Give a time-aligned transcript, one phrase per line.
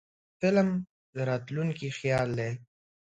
[0.39, 0.69] فلم
[1.13, 2.51] د راتلونکي خیال دی